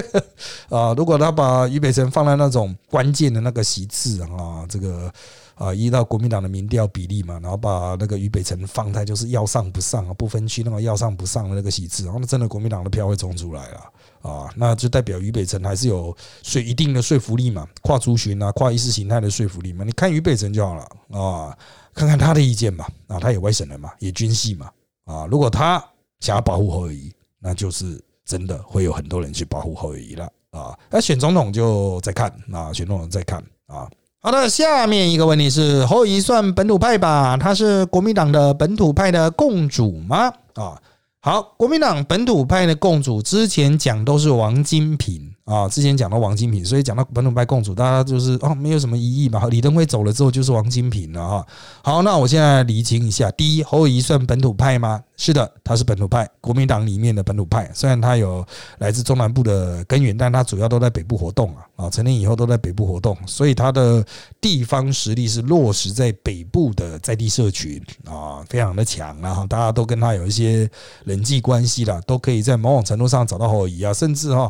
[0.70, 5.10] 啊，如果他把俞北辰放在那种关键的那个席次啊，这个
[5.56, 13.80] 啊，依照国民党的民调比例嘛，然后把那个俞北辰放在就是要上不上啊，不分区那么要上不上的那个席次，然后那真的国民党的票会冲出来了。
[14.22, 19.84] 啊，那就代表俞北辰还是有说一定的说服力嘛，跨族群啊，跨意识形态的说服力嘛。
[19.84, 21.58] 你看俞北辰就好了啊，
[21.94, 22.86] 看看他的意见嘛。
[23.08, 24.70] 啊，他也外省人嘛，也军系嘛。
[25.06, 25.84] 啊，如果他
[26.20, 30.78] 想要保护侯友谊，那就是真的会有很多人去保护侯友谊了啊。
[30.92, 33.90] 那选总统就再看，啊，选总统再看啊。
[34.24, 37.36] 好的，下面一个问题是侯友算本土派吧？
[37.38, 40.32] 他是国民党的本土派的共主吗？
[40.54, 40.80] 啊？
[41.22, 45.34] 好，国民党本土派的共主之前讲都是王金平。
[45.52, 49.46] 啊，之前讲到王金平，所以讲到本土派共主，大家就是哦，没有什么疑义嘛。
[49.48, 51.48] 李登辉走了之后，就是王金平了哈。
[51.84, 55.04] 好，那我现在厘清一下：第一，侯友谊算本土派吗？
[55.18, 57.70] 是的，他是本土派，国民党里面的本土派。
[57.74, 58.46] 虽然他有
[58.78, 61.66] 来自中南部的根源，但他主要都在北部活动啊。
[61.76, 64.06] 啊，成年以后都在北部活动，所以他的
[64.40, 69.20] 地方实力是落实在北部的在地社群啊，非常的强。
[69.20, 70.70] 然后大家都跟他有一些
[71.04, 74.50] 人际关系了，都可以在某种程度上找到侯友谊啊，甚至哈。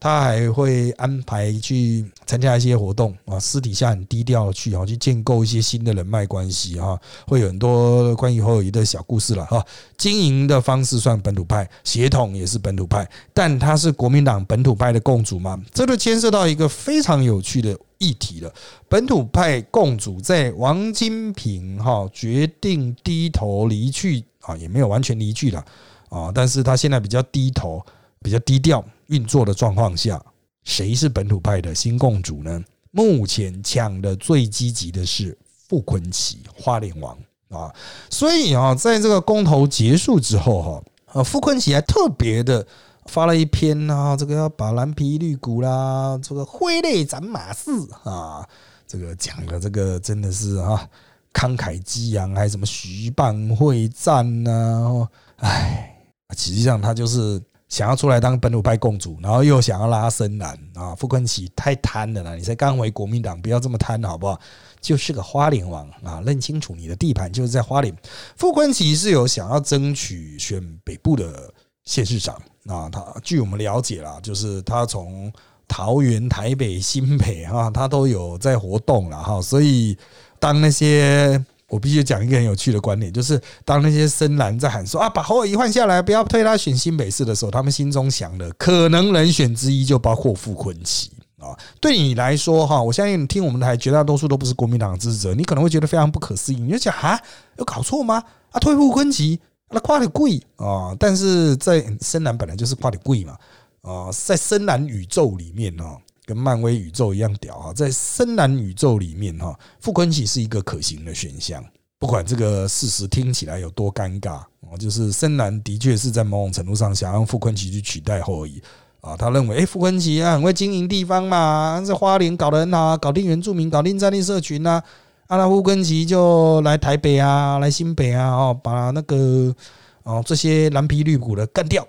[0.00, 9.64] 他还会安排去参加一些活动啊，私底下很低调去啊，去建构一些新的人脉关系哈，会有很多关于侯友谊的小故事了哈。
[9.96, 15.60] 经营的方式算本土派，协同也是本土派，但他是国民党本土派的共主嘛？
[15.72, 18.52] 这就牵涉到一个非常有趣的议题了。
[18.88, 25.64] 本土派共主在王金平哈决定低头离去啊，也没有完全离去了
[26.08, 27.84] 啊，但是他现在比较低头，
[28.20, 28.84] 比较低调。
[29.08, 30.22] 运作的状况下，
[30.64, 32.62] 谁是本土派的新共主呢？
[32.90, 35.34] 目前抢的最积极的是
[35.66, 37.16] 傅昆奇花莲王
[37.48, 37.74] 啊，
[38.10, 42.66] 所以啊，在这个公投结束之后哈，啊傅昆奇还特别的
[43.06, 48.46] 发了一篇啊，这个要把蓝皮绿骨啦，这个挥泪斩马谡啊，
[48.86, 50.86] 这个讲的这个真的是啊
[51.32, 55.08] 慷慨激昂，还什么徐蚌会战呢？
[55.36, 55.96] 哎，
[56.36, 57.40] 实际上他就是。
[57.68, 60.94] 想要出来当本土派共主，然后又想要拉深蓝啊！
[60.94, 62.34] 傅昆萁太贪了啦！
[62.34, 64.40] 你才刚回国民党，不要这么贪好不好？
[64.80, 66.22] 就是个花莲王啊！
[66.24, 67.94] 认清楚你的地盘就是在花莲。
[68.36, 71.52] 傅昆萁是有想要争取选北部的
[71.84, 72.34] 县市长
[72.66, 72.88] 啊。
[72.90, 75.30] 他据我们了解啦，就是他从
[75.66, 79.42] 桃园、台北、新北哈，他都有在活动了哈。
[79.42, 79.94] 所以
[80.38, 91.10] 当那些我必须讲一个很有趣的观点，就是当那些深蓝在喊说啊，把侯友谊换下来，不要推他选新北市的时候，他们心中想的可能人选之一就包括傅昆奇。
[91.38, 97.16] 啊，对你来说哈，我相信你听我们台绝大多数都不是国民党支持者，你可能会觉得非常不可思议，你就讲啊，
[97.58, 98.20] 有搞错吗？
[98.50, 99.38] 啊，退步昆奇，
[99.70, 103.36] 那跨的贵啊，但是在深蓝本来就是跨的贵嘛，
[103.82, 105.96] 啊，在深蓝宇宙里面哈，
[106.28, 111.64] 跟漫威宇宙一样屌啊，在深蓝宇宙里面哈，傅昆奇是一个可行的选项，
[111.98, 118.62] 不管这个事实听起来有多尴尬啊，就是深蓝的确是在某种程度上想让傅昆奇去取代后裔。
[119.00, 124.82] 啊，他认为，哎，傅昆萁啊，很会经营地方嘛，在花莲搞得很好，搞定原住民，搞定在地社群呐。
[125.28, 129.54] 阿拉傅昆萁就来台北啊，来新北啊，哦，把那个
[130.02, 131.86] 哦这些蓝皮绿骨的干掉。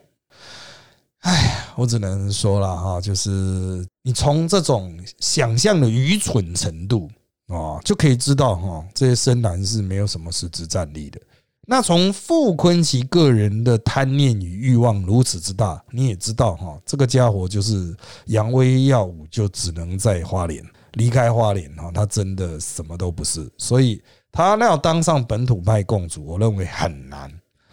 [1.21, 7.07] 哎，我只能说了哈，就是你从这种想象的愚蠢程度
[7.45, 11.21] 啊，就可以知道哈，这些深蓝是没有什么实质战力的。
[11.67, 17.95] 那从傅昆奇个人的贪念与欲望如此之大，你也知道哈，这个家伙就是
[18.25, 24.01] 扬威耀武，就只能在花莲离开花莲哈，他真的什么都不是，所以
[24.31, 27.31] 他要当上本土派共主，我认为很难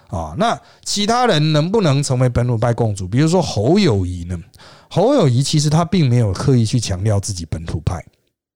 [0.08, 0.34] 啊。
[0.38, 3.06] 那其他人能不能成为本土派共主？
[3.06, 4.38] 比如说侯友谊呢？
[4.88, 7.96] 侯友谊其实他并没有刻意去强调自己本土派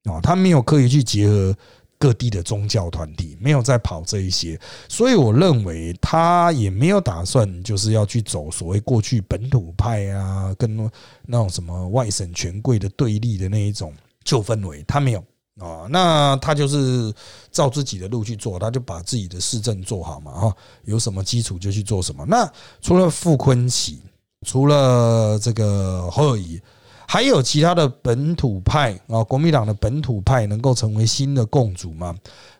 [0.05, 1.55] 啊，他没有刻意去结合。
[2.03, 10.90] 各地的宗教团体没有在跑这一些，所以我认为他也没有打算就是要去走所谓过去本土派啊，跟
[11.26, 13.92] 那种什么外省权贵的对立的那一种
[14.24, 15.22] 旧氛围，他没有
[15.61, 15.86] 啊。
[15.88, 17.14] 那他就是
[17.52, 22.24] 照自己的路去做，他就把自己的市政做好嘛，哈，有什么基础就去做什么。
[22.26, 22.50] 那
[22.80, 24.02] 除了傅坤奇，
[24.46, 26.61] 除了这个侯友谊。
[27.12, 32.14] 还有其他的本土派啊，国民党的本土派能够成为新的共主吗？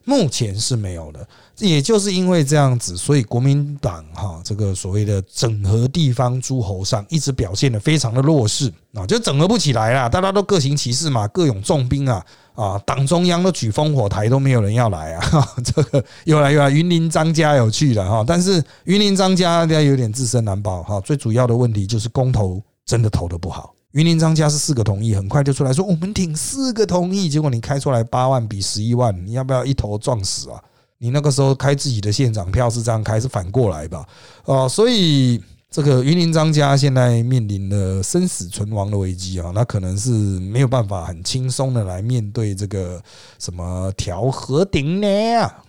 [0.05, 1.24] 目前是没有的。
[1.59, 10.09] 也就是因为这样子，所以国民党哈这个所谓的整合地方诸侯上一直表现的非常的弱势啊，就整合不起来啦。
[10.09, 12.26] 大家都各行其事嘛，各有重兵啊
[12.57, 15.46] 啊，党中央都举烽火台，都没有人要来啊。
[15.62, 21.01] 这个又来又来，云林张家有去了哈，但是云林张家家有点自身难保哈。
[21.03, 23.72] 最主要的问题就是公投真的投的不好。
[23.93, 30.62] 云林张家是四个同意，很快就出来说我们挺四个同意，结果你开出来八万比十一万，你要不要一头撞死啊？
[30.99, 34.07] 你那个时候开自己的县长票是这样开，是反过来吧？
[34.45, 43.03] 哦，所以这个云林张家现在面临了生死存亡的危机啊，那可能是没有办法很轻松的来面对这个
[43.41, 45.09] 什么调和顶呢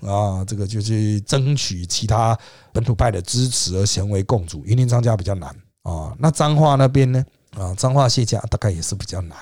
[0.01, 2.37] 啊，这个就去争取其他
[2.71, 4.61] 本土派的支持而成为共主。
[4.65, 5.49] 云林张家比较难
[5.81, 7.23] 啊，那彰化那边呢？
[7.57, 9.37] 啊，脏话卸甲大概也是比较难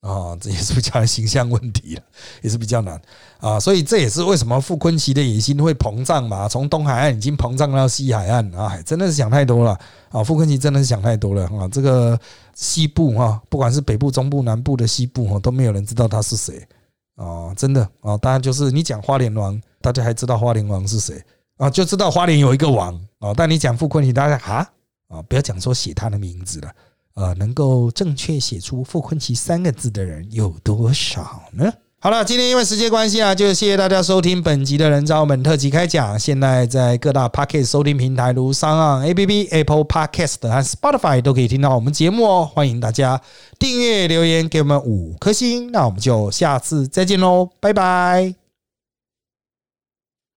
[0.00, 2.02] 啊，这也是比较形象问题了，
[2.42, 3.00] 也是比较难
[3.40, 9.78] 啊，所以这也是为什么傅昆奇的野心会膨胀嘛，从东海岸已经膨胀到西海岸啊，真的是想太多了
[10.10, 12.18] 啊，傅昆奇真的是想太多了啊，这个
[12.54, 16.62] 西部哈，不管是北部、中部、南部的西部哈，都没有人知道他是谁
[17.16, 21.18] 啊，真的啊，当然就是你讲花莲王，大家还知道花莲王是谁
[21.56, 24.70] 啊，就知道花莲有一个王啊，但你讲傅昆奇，大家哈
[25.08, 26.70] 啊，不要讲说写他的名字了。
[27.14, 31.72] 呃，能够正确写出“傅昆奇”三个字的人有多少呢？
[32.00, 36.18] 好了，今天因为时间关系啊，就谢谢大家收听本集的人造本特辑开讲。
[36.18, 42.50] 现在在各大 Podcast 收听平台，如商岸 APP、Apple Podcast 和 Spotify 都可以听到我们节目哦。
[42.52, 43.18] 欢迎大家
[43.58, 45.72] 订阅、留言给我们五颗星。
[45.72, 48.43] 那我们就下次再见喽，拜拜。